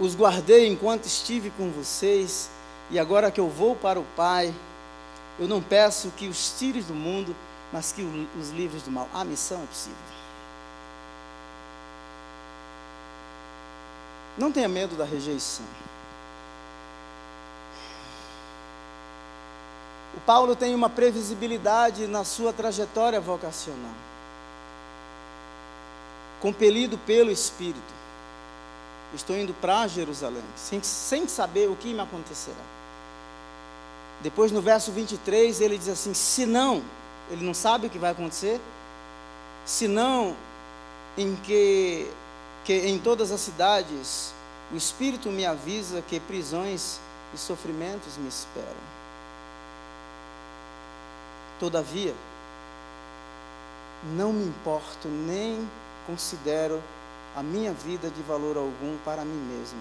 [0.00, 2.50] os guardei enquanto estive com vocês.
[2.90, 4.52] E agora que eu vou para o Pai,
[5.38, 7.34] eu não peço que os tires do mundo,
[7.72, 8.02] mas que
[8.36, 9.08] os livres do mal.
[9.14, 9.96] A missão é possível.
[14.36, 15.64] Não tenha medo da rejeição.
[20.16, 23.94] O Paulo tem uma previsibilidade na sua trajetória vocacional.
[26.40, 27.94] Compelido pelo Espírito,
[29.14, 32.56] estou indo para Jerusalém, sem, sem saber o que me acontecerá.
[34.22, 36.82] Depois no verso 23 ele diz assim: se não,
[37.30, 38.60] ele não sabe o que vai acontecer,
[39.64, 40.34] se não,
[41.16, 42.10] em que,
[42.64, 44.32] que em todas as cidades
[44.72, 46.98] o Espírito me avisa que prisões
[47.34, 48.96] e sofrimentos me esperam.
[51.58, 52.14] Todavia,
[54.14, 55.68] não me importo nem
[56.06, 56.82] considero
[57.34, 59.78] a minha vida de valor algum para mim mesmo,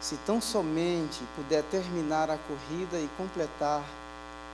[0.00, 3.82] se tão somente puder terminar a corrida e completar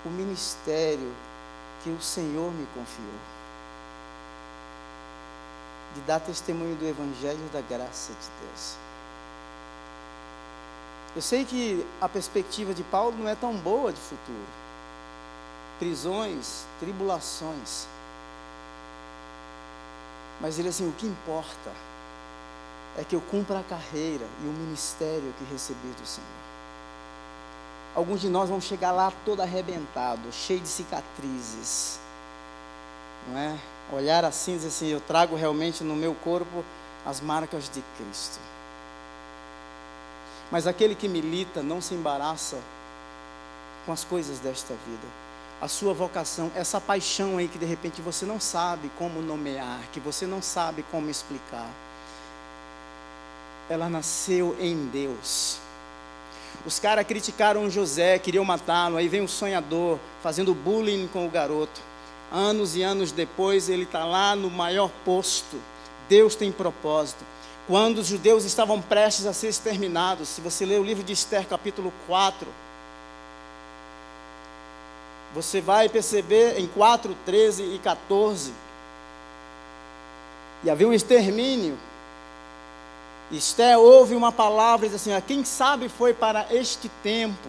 [0.04, 1.12] o ministério
[1.82, 3.20] que o Senhor me confiou.
[5.94, 8.76] De dar testemunho do Evangelho da graça de Deus.
[11.16, 14.67] Eu sei que a perspectiva de Paulo não é tão boa de futuro.
[15.78, 17.86] Prisões, tribulações.
[20.40, 21.72] Mas ele assim, o que importa
[22.96, 26.28] é que eu cumpra a carreira e o ministério que recebi do Senhor.
[27.94, 31.98] Alguns de nós vão chegar lá todo arrebentado, cheio de cicatrizes.
[33.28, 33.58] Não é?
[33.92, 36.64] Olhar assim e dizer assim, eu trago realmente no meu corpo
[37.06, 38.38] as marcas de Cristo.
[40.50, 42.58] Mas aquele que milita não se embaraça
[43.84, 45.27] com as coisas desta vida.
[45.60, 49.98] A sua vocação, essa paixão aí que de repente você não sabe como nomear, que
[49.98, 51.68] você não sabe como explicar.
[53.68, 55.58] Ela nasceu em Deus.
[56.64, 58.96] Os caras criticaram José, queriam matá-lo.
[58.96, 61.80] Aí vem um sonhador fazendo bullying com o garoto.
[62.30, 65.60] Anos e anos depois, ele está lá no maior posto.
[66.08, 67.24] Deus tem propósito
[67.68, 70.28] quando os judeus estavam prestes a ser exterminados.
[70.30, 72.48] Se você ler o livro de Esther, capítulo 4,
[75.34, 78.52] você vai perceber em 4, 13 e 14.
[80.64, 81.78] E havia um extermínio.
[83.30, 87.48] Esther ouve uma palavra e diz assim: ah, quem sabe foi para este tempo.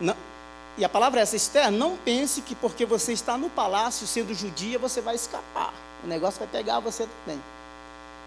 [0.00, 0.16] Não,
[0.76, 4.34] e a palavra é essa, Esther, não pense que porque você está no palácio sendo
[4.34, 5.74] judia, você vai escapar.
[6.02, 7.40] O negócio vai pegar você também.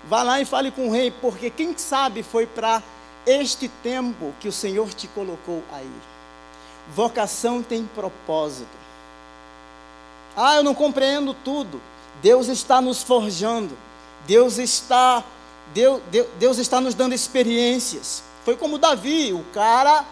[0.06, 2.84] Vá lá e fale com o rei, porque quem sabe foi para
[3.26, 5.91] este tempo que o Senhor te colocou aí.
[6.89, 8.78] Vocação tem propósito.
[10.36, 11.82] Ah, eu não compreendo tudo.
[12.22, 13.78] Deus está nos forjando.
[14.26, 15.24] Deus está
[15.74, 18.24] Deus, Deus, Deus está nos dando experiências.
[18.43, 20.06] Foi como Davi, o cara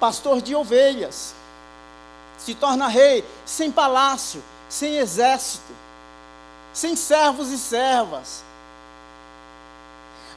[0.00, 1.34] pastor de ovelhas.
[2.38, 5.72] Se torna rei sem palácio, sem exército,
[6.72, 8.47] sem servos e servas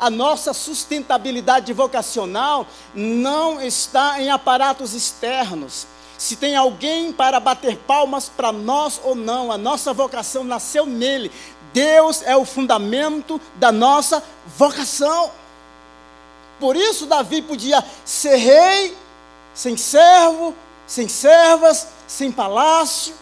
[0.01, 5.85] a nossa sustentabilidade vocacional não está em aparatos externos.
[6.17, 11.31] Se tem alguém para bater palmas para nós ou não, a nossa vocação nasceu nele.
[11.71, 14.23] Deus é o fundamento da nossa
[14.57, 15.29] vocação.
[16.59, 18.97] Por isso, Davi podia ser rei,
[19.53, 20.55] sem servo,
[20.87, 23.13] sem servas, sem palácio.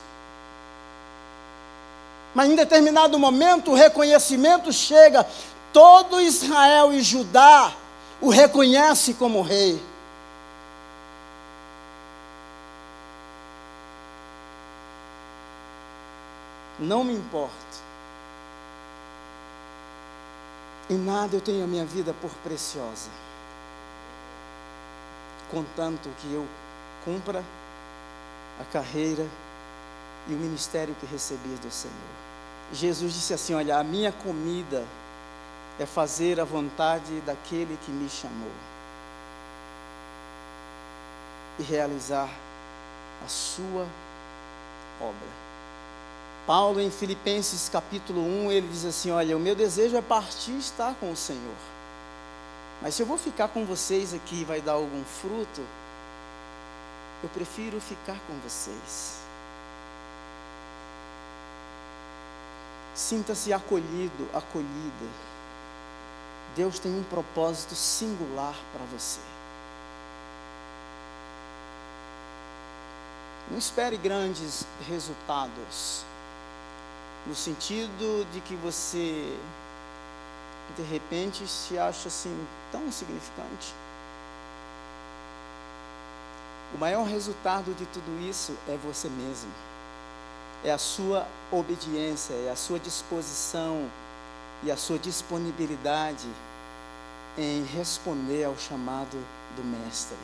[2.33, 5.25] Mas em determinado momento o reconhecimento chega
[5.73, 7.73] todo Israel e Judá
[8.21, 9.81] o reconhece como rei.
[16.79, 17.53] Não me importo.
[20.89, 23.09] Em nada eu tenho a minha vida por preciosa.
[25.51, 26.47] Contanto que eu
[27.03, 27.43] cumpra
[28.59, 29.25] a carreira
[30.27, 31.95] e o ministério que recebi do Senhor.
[32.73, 34.85] Jesus disse assim: Olha, a minha comida
[35.79, 38.51] é fazer a vontade daquele que me chamou
[41.57, 42.29] e realizar
[43.23, 43.87] a sua
[45.01, 45.27] obra.
[46.45, 50.59] Paulo, em Filipenses capítulo 1, ele diz assim: Olha, o meu desejo é partir e
[50.59, 51.55] estar com o Senhor.
[52.81, 55.61] Mas se eu vou ficar com vocês aqui e vai dar algum fruto,
[57.21, 59.19] eu prefiro ficar com vocês.
[62.95, 65.28] Sinta-se acolhido, acolhida.
[66.55, 69.19] Deus tem um propósito singular para você.
[73.49, 76.03] Não espere grandes resultados,
[77.25, 79.35] no sentido de que você,
[80.77, 82.35] de repente, se acha assim
[82.71, 83.73] tão insignificante.
[86.75, 89.51] O maior resultado de tudo isso é você mesmo,
[90.63, 93.89] é a sua obediência, é a sua disposição
[94.61, 96.27] e a sua disponibilidade
[97.39, 99.17] em responder ao chamado
[99.55, 100.17] do Mestre.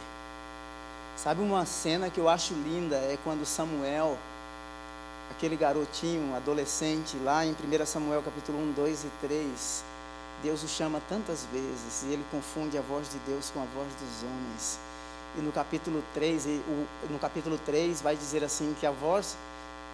[1.15, 2.97] Sabe uma cena que eu acho linda?
[2.97, 4.17] É quando Samuel,
[5.31, 9.83] aquele garotinho, adolescente, lá em 1 Samuel capítulo 1, 2 e 3,
[10.43, 13.87] Deus o chama tantas vezes e ele confunde a voz de Deus com a voz
[13.95, 14.77] dos homens.
[15.37, 16.45] E no capítulo 3,
[17.09, 19.37] no capítulo 3 vai dizer assim que a voz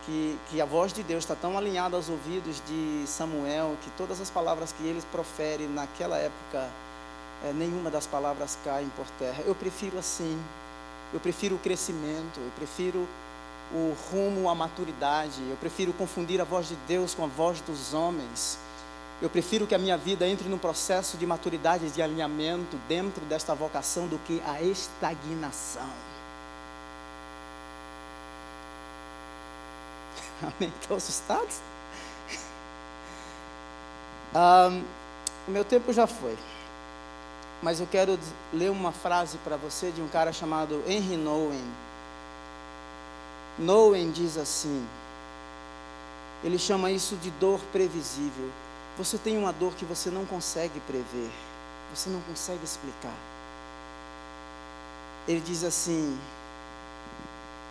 [0.06, 4.20] que, que a voz de Deus está tão alinhada aos ouvidos de Samuel que todas
[4.20, 6.70] as palavras que eles proferem naquela época,
[7.44, 9.44] é, nenhuma das palavras caem por terra.
[9.46, 10.40] Eu prefiro assim.
[11.14, 13.08] Eu prefiro o crescimento, eu prefiro
[13.74, 17.94] o rumo à maturidade, eu prefiro confundir a voz de Deus com a voz dos
[17.94, 18.58] homens.
[19.22, 23.54] Eu prefiro que a minha vida entre num processo de maturidade, de alinhamento dentro desta
[23.54, 25.90] vocação do que a estagnação.
[30.42, 30.74] Amém?
[30.82, 31.60] Estão assustados?
[34.34, 34.84] Um,
[35.48, 36.36] o meu tempo já foi.
[37.62, 38.20] Mas eu quero
[38.52, 41.64] ler uma frase para você de um cara chamado Henry Nowen.
[43.60, 44.88] Nowen diz assim:
[46.44, 48.50] ele chama isso de dor previsível.
[48.98, 51.30] Você tem uma dor que você não consegue prever,
[51.94, 53.14] você não consegue explicar.
[55.28, 56.20] Ele diz assim: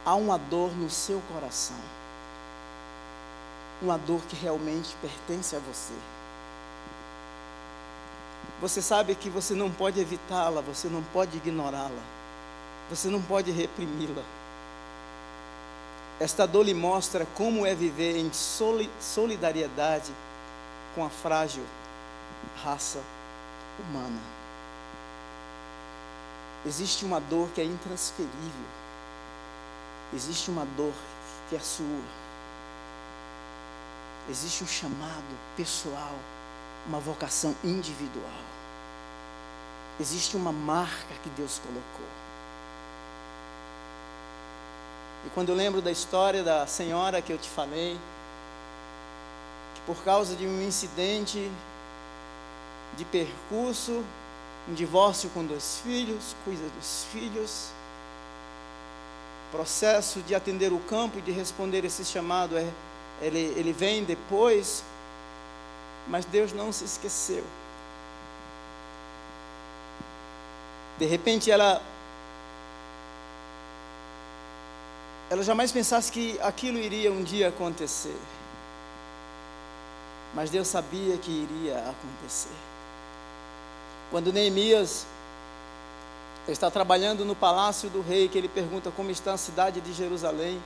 [0.04, 1.76] há uma dor no seu coração,
[3.82, 5.94] uma dor que realmente pertence a você.
[8.60, 12.02] Você sabe que você não pode evitá-la, você não pode ignorá-la,
[12.90, 14.22] você não pode reprimi-la.
[16.20, 18.30] Esta dor lhe mostra como é viver em
[19.00, 20.12] solidariedade
[20.94, 21.64] com a frágil
[22.62, 23.00] raça
[23.78, 24.20] humana.
[26.66, 28.66] Existe uma dor que é intransferível.
[30.12, 30.92] Existe uma dor
[31.48, 32.04] que é sua.
[34.28, 36.14] Existe um chamado pessoal,
[36.86, 38.40] uma vocação individual.
[40.00, 42.06] Existe uma marca que Deus colocou.
[45.26, 47.98] E quando eu lembro da história da senhora que eu te falei,
[49.74, 51.50] que por causa de um incidente
[52.96, 54.02] de percurso,
[54.68, 57.68] um divórcio com dois filhos, cuida dos filhos,
[59.50, 62.66] processo de atender o campo e de responder esse chamado, é,
[63.20, 64.82] ele, ele vem depois,
[66.08, 67.44] mas Deus não se esqueceu.
[70.98, 71.80] De repente ela
[75.30, 78.16] ela jamais pensasse que aquilo iria um dia acontecer.
[80.34, 82.54] Mas Deus sabia que iria acontecer.
[84.10, 85.06] Quando Neemias
[86.48, 90.60] está trabalhando no palácio do rei, que ele pergunta como está a cidade de Jerusalém.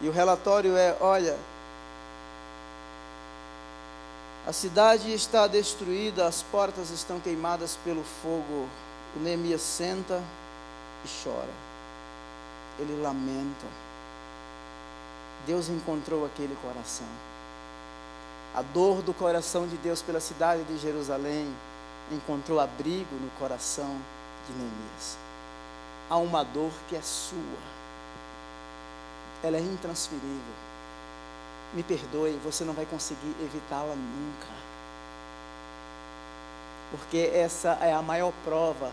[0.00, 1.36] E o relatório é: olha,
[4.46, 8.68] a cidade está destruída, as portas estão queimadas pelo fogo.
[9.16, 10.22] O Neemias senta
[11.04, 11.66] e chora
[12.78, 13.66] ele lamenta.
[15.46, 17.06] Deus encontrou aquele coração.
[18.54, 21.46] A dor do coração de Deus pela cidade de Jerusalém
[22.10, 23.98] encontrou abrigo no coração
[24.46, 25.18] de Neemias.
[26.08, 27.38] Há uma dor que é sua,
[29.42, 30.66] ela é intransferível.
[31.74, 34.66] Me perdoe, você não vai conseguir evitá-la nunca.
[36.90, 38.92] Porque essa é a maior prova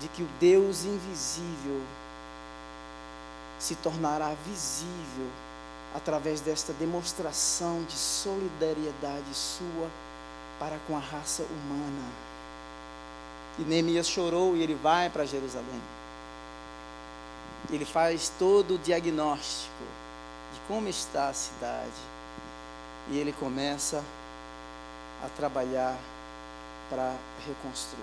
[0.00, 1.80] de que o Deus invisível
[3.58, 5.28] se tornará visível
[5.94, 9.88] através desta demonstração de solidariedade sua
[10.58, 12.08] para com a raça humana.
[13.58, 15.80] E Neemias chorou e ele vai para Jerusalém.
[17.70, 19.84] Ele faz todo o diagnóstico
[20.68, 21.92] como está a cidade.
[23.10, 24.02] E ele começa
[25.24, 25.96] a trabalhar
[26.88, 27.14] para
[27.46, 28.02] reconstruir.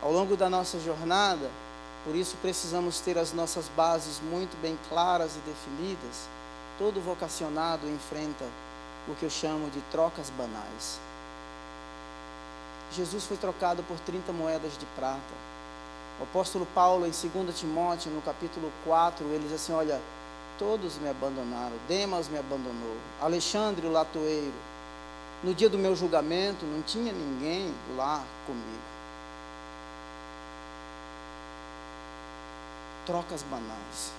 [0.00, 1.50] Ao longo da nossa jornada,
[2.04, 6.28] por isso precisamos ter as nossas bases muito bem claras e definidas.
[6.78, 8.44] Todo vocacionado enfrenta
[9.08, 11.00] o que eu chamo de trocas banais.
[12.92, 15.18] Jesus foi trocado por 30 moedas de prata.
[16.20, 20.00] O apóstolo Paulo, em 2 Timóteo, no capítulo 4, ele diz assim: Olha,
[20.58, 24.52] todos me abandonaram, Demas me abandonou, Alexandre o latoeiro.
[25.44, 28.98] No dia do meu julgamento, não tinha ninguém lá comigo.
[33.08, 34.12] trocas banais.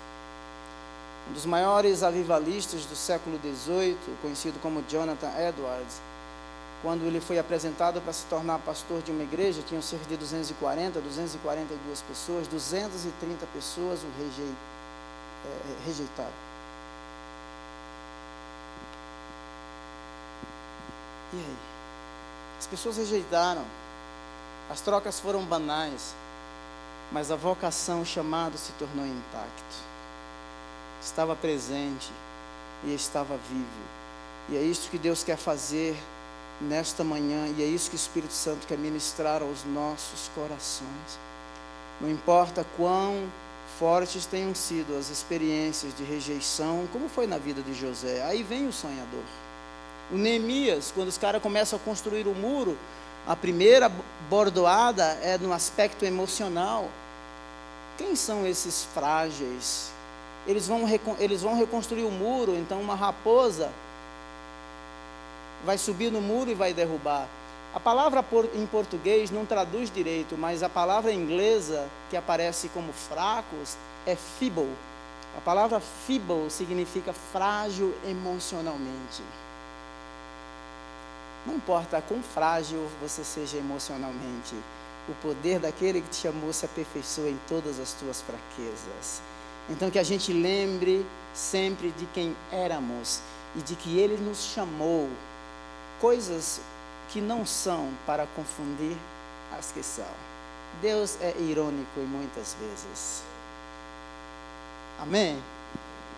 [1.29, 6.01] Um dos maiores avivalistas do século XVIII, conhecido como Jonathan Edwards,
[6.81, 11.01] quando ele foi apresentado para se tornar pastor de uma igreja, tinham cerca de 240,
[11.01, 14.53] 242 pessoas, 230 pessoas o rejei,
[15.45, 16.49] é, rejeitaram.
[21.33, 21.57] E aí?
[22.57, 23.63] As pessoas rejeitaram,
[24.69, 26.15] as trocas foram banais,
[27.11, 29.89] mas a vocação, o chamado se tornou intacto.
[31.01, 32.11] Estava presente
[32.83, 33.65] e estava vivo.
[34.49, 35.97] E é isso que Deus quer fazer
[36.61, 41.19] nesta manhã, e é isso que o Espírito Santo quer ministrar aos nossos corações.
[42.01, 43.29] Não importa quão
[43.77, 48.67] fortes tenham sido as experiências de rejeição, como foi na vida de José, aí vem
[48.67, 49.23] o sonhador.
[50.11, 52.77] O Neemias, quando os caras começam a construir o muro,
[53.27, 53.91] a primeira
[54.29, 56.89] bordoada é no aspecto emocional.
[57.97, 59.91] Quem são esses frágeis?
[60.47, 60.83] Eles vão,
[61.19, 63.69] eles vão reconstruir o muro, então uma raposa
[65.65, 67.27] vai subir no muro e vai derrubar.
[67.73, 73.77] A palavra em português não traduz direito, mas a palavra inglesa que aparece como fracos
[74.07, 74.73] é feeble.
[75.37, 79.21] A palavra feeble significa frágil emocionalmente.
[81.45, 84.55] Não importa quão frágil você seja emocionalmente,
[85.07, 89.21] o poder daquele que te chamou se aperfeiçoa em todas as tuas fraquezas.
[89.69, 93.21] Então que a gente lembre sempre de quem éramos
[93.55, 95.07] e de que ele nos chamou
[95.99, 96.61] coisas
[97.09, 98.95] que não são para confundir
[99.57, 100.05] as que são.
[100.81, 103.23] Deus é irônico em muitas vezes.
[104.99, 105.41] Amém?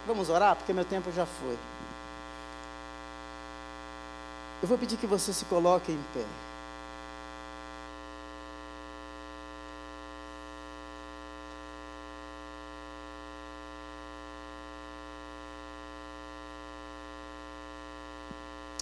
[0.06, 1.58] Vamos orar, porque meu tempo já foi.
[4.62, 6.26] Eu vou pedir que você se coloque em pé.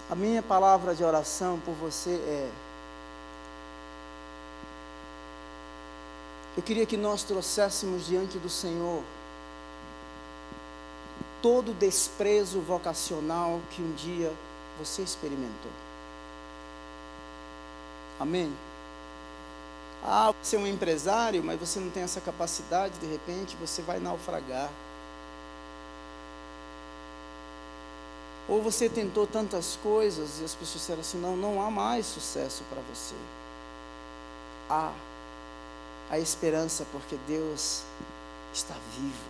[0.10, 2.50] A minha palavra de oração por você é:
[6.58, 9.04] eu queria que nós trouxéssemos diante do Senhor
[11.42, 14.34] todo o desprezo vocacional que um dia
[14.80, 15.72] você experimentou.
[18.20, 18.52] Amém?
[20.04, 24.00] Ah, você é um empresário, mas você não tem essa capacidade, de repente você vai
[24.00, 24.70] naufragar.
[28.50, 32.64] Ou você tentou tantas coisas e as pessoas disseram assim: não, não há mais sucesso
[32.70, 33.16] para você.
[34.68, 34.92] Há
[36.10, 37.84] a esperança porque Deus
[38.52, 39.30] está vivo,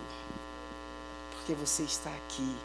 [1.34, 2.56] porque você está aqui.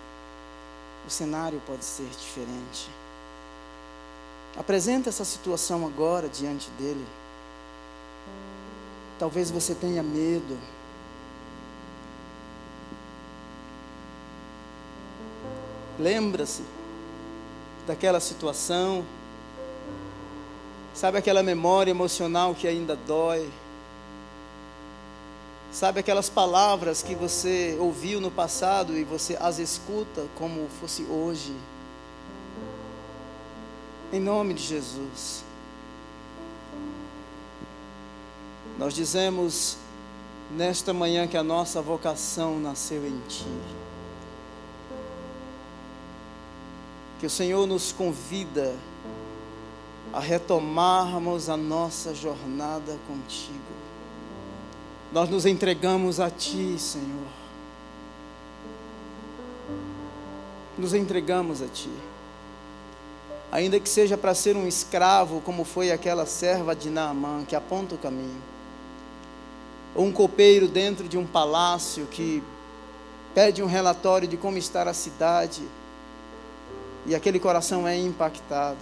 [1.05, 2.89] O cenário pode ser diferente.
[4.57, 7.05] Apresenta essa situação agora diante dele.
[9.19, 10.57] Talvez você tenha medo.
[15.99, 16.63] Lembra-se
[17.87, 19.05] daquela situação.
[20.93, 23.49] Sabe aquela memória emocional que ainda dói?
[25.71, 31.53] Sabe aquelas palavras que você ouviu no passado e você as escuta como fosse hoje?
[34.13, 35.43] Em nome de Jesus.
[38.77, 39.77] Nós dizemos
[40.51, 43.45] nesta manhã que a nossa vocação nasceu em Ti.
[47.25, 48.75] Que o Senhor nos convida
[50.13, 53.57] a retomarmos a nossa jornada contigo.
[55.11, 57.27] Nós nos entregamos a Ti, Senhor.
[60.77, 61.89] Nos entregamos a Ti.
[63.51, 67.95] Ainda que seja para ser um escravo, como foi aquela serva de Naamã, que aponta
[67.95, 68.39] o caminho.
[69.95, 72.43] Ou um copeiro dentro de um palácio que
[73.33, 75.63] pede um relatório de como está a cidade
[77.05, 78.79] e aquele coração é impactado.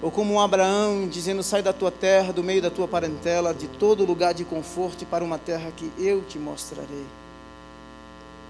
[0.00, 3.66] Ou como um Abraão dizendo: Sai da tua terra, do meio da tua parentela, de
[3.66, 7.04] todo lugar de conforto, para uma terra que eu te mostrarei.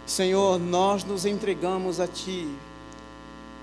[0.06, 2.48] Senhor, nós nos entregamos a Ti,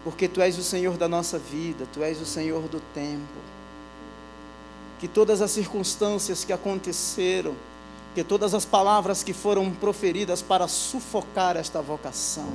[0.03, 3.55] porque Tu és o Senhor da nossa vida, Tu és o Senhor do tempo.
[4.99, 7.55] Que todas as circunstâncias que aconteceram,
[8.15, 12.53] que todas as palavras que foram proferidas para sufocar esta vocação,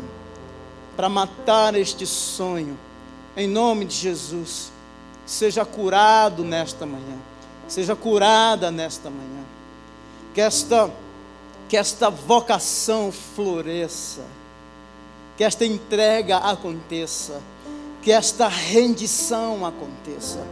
[1.01, 2.79] para matar este sonho.
[3.35, 4.71] Em nome de Jesus,
[5.25, 7.17] seja curado nesta manhã.
[7.67, 9.43] Seja curada nesta manhã.
[10.35, 10.91] Que esta
[11.71, 14.21] que esta vocação floresça.
[15.39, 17.41] Que esta entrega aconteça.
[18.03, 20.47] Que esta rendição aconteça.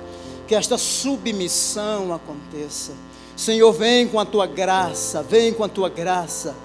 [0.46, 2.94] Que esta submissão aconteça.
[3.36, 6.57] Senhor, vem com a tua graça, vem com a tua graça.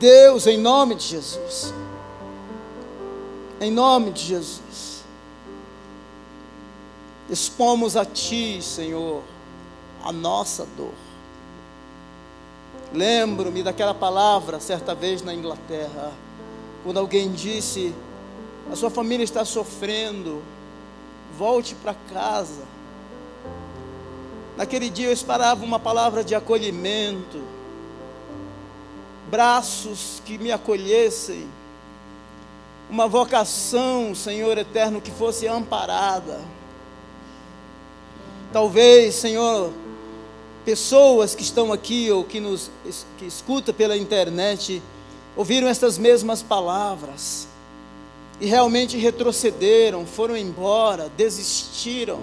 [0.00, 1.72] Deus, em nome de Jesus.
[3.60, 5.02] Em nome de Jesus.
[7.28, 9.22] Expomos a Ti, Senhor,
[10.02, 10.94] a nossa dor.
[12.92, 16.12] Lembro-me daquela palavra certa vez na Inglaterra,
[16.84, 17.92] quando alguém disse:
[18.72, 20.40] A sua família está sofrendo,
[21.36, 22.62] volte para casa.
[24.56, 27.42] Naquele dia eu esperava uma palavra de acolhimento,
[29.28, 31.46] braços que me acolhessem,
[32.90, 36.40] uma vocação, Senhor eterno, que fosse amparada.
[38.52, 39.72] Talvez, Senhor,
[40.64, 42.70] pessoas que estão aqui ou que nos
[43.18, 44.82] que escuta pela internet
[45.36, 47.46] ouviram estas mesmas palavras
[48.40, 52.20] e realmente retrocederam, foram embora, desistiram.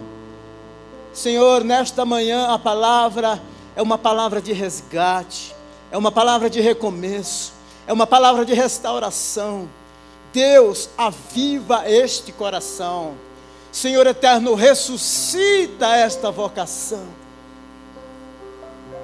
[1.14, 3.42] Senhor, nesta manhã a palavra
[3.76, 5.56] é uma palavra de resgate,
[5.92, 7.54] é uma palavra de recomeço,
[7.86, 9.70] é uma palavra de restauração.
[10.36, 13.16] Deus, aviva este coração.
[13.72, 17.08] Senhor eterno, ressuscita esta vocação.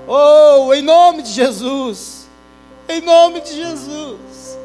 [0.06, 2.28] Oh, em nome de Jesus,
[2.90, 4.58] em nome de Jesus,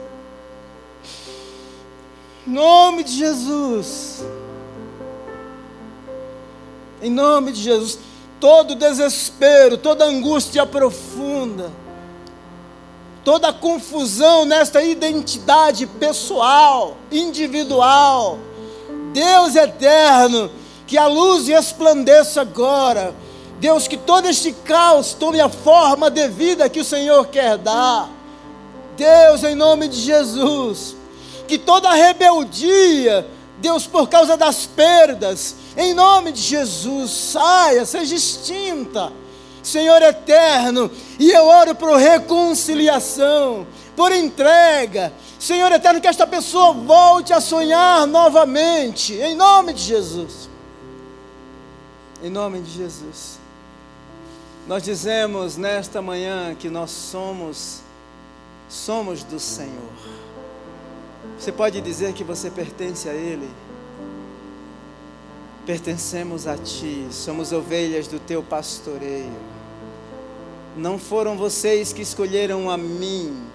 [2.45, 4.25] em nome de Jesus,
[7.01, 8.01] em nome de Jesus,
[8.41, 11.71] todo desespero, toda angústia profunda,
[13.27, 18.39] toda confusão nesta identidade pessoal, individual,
[19.13, 20.49] Deus eterno,
[20.87, 23.13] que a luz resplandeça agora.
[23.59, 28.09] Deus, que todo este caos tome a forma devida que o Senhor quer dar.
[28.97, 30.95] Deus, em nome de Jesus,
[31.49, 33.27] que toda rebeldia,
[33.59, 39.13] Deus, por causa das perdas, em nome de Jesus, saia, seja extinta.
[39.67, 40.89] Senhor eterno,
[41.19, 48.07] e eu oro por reconciliação, por entrega, Senhor eterno, que esta pessoa volte a sonhar
[48.07, 50.49] novamente, em nome de Jesus.
[52.23, 53.41] Em nome de Jesus.
[54.69, 57.81] Nós dizemos nesta manhã que nós somos
[58.69, 59.93] somos do Senhor.
[61.37, 63.49] Você pode dizer que você pertence a ele?
[65.67, 69.56] Pertencemos a ti, somos ovelhas do teu pastoreio.
[70.77, 73.47] Não foram vocês que escolheram a mim,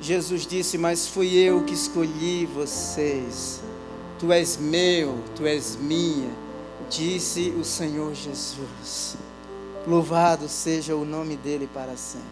[0.00, 3.62] Jesus disse: Mas fui eu que escolhi vocês.
[4.18, 6.30] Tu és meu, tu és minha,
[6.88, 9.16] disse o Senhor Jesus.
[9.86, 12.24] Louvado seja o nome dele para sempre.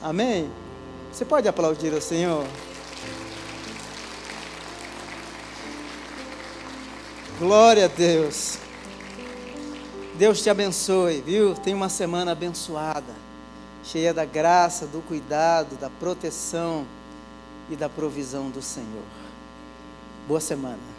[0.00, 0.50] Amém?
[1.12, 2.46] Você pode aplaudir ao Senhor?
[7.38, 8.58] Glória a Deus.
[10.18, 11.54] Deus te abençoe, viu?
[11.54, 13.26] Tenha uma semana abençoada
[13.84, 16.84] cheia da graça, do cuidado, da proteção
[17.70, 19.04] e da provisão do Senhor.
[20.26, 20.95] Boa semana.